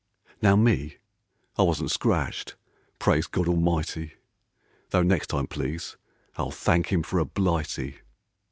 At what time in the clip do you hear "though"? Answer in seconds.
4.89-5.03